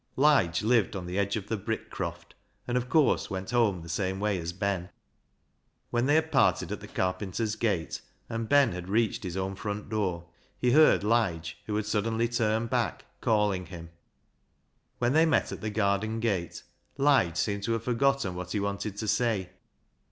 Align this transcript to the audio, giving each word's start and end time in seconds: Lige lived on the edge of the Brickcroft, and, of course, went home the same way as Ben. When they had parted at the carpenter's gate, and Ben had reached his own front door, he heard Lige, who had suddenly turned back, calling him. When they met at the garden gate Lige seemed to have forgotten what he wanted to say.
Lige 0.15 0.63
lived 0.63 0.95
on 0.95 1.05
the 1.05 1.19
edge 1.19 1.35
of 1.35 1.47
the 1.47 1.57
Brickcroft, 1.59 2.33
and, 2.67 2.75
of 2.75 2.89
course, 2.89 3.29
went 3.29 3.51
home 3.51 3.83
the 3.83 3.87
same 3.87 4.19
way 4.19 4.39
as 4.39 4.51
Ben. 4.51 4.89
When 5.91 6.07
they 6.07 6.15
had 6.15 6.31
parted 6.31 6.71
at 6.71 6.79
the 6.79 6.87
carpenter's 6.87 7.55
gate, 7.55 8.01
and 8.27 8.49
Ben 8.49 8.71
had 8.71 8.89
reached 8.89 9.21
his 9.23 9.37
own 9.37 9.53
front 9.55 9.89
door, 9.89 10.25
he 10.57 10.71
heard 10.71 11.03
Lige, 11.03 11.57
who 11.67 11.75
had 11.75 11.85
suddenly 11.85 12.27
turned 12.27 12.71
back, 12.71 13.05
calling 13.21 13.67
him. 13.67 13.91
When 14.97 15.13
they 15.13 15.27
met 15.27 15.51
at 15.51 15.61
the 15.61 15.69
garden 15.69 16.19
gate 16.19 16.63
Lige 16.97 17.37
seemed 17.37 17.61
to 17.65 17.73
have 17.73 17.83
forgotten 17.83 18.33
what 18.33 18.53
he 18.53 18.59
wanted 18.59 18.97
to 18.97 19.07
say. 19.07 19.51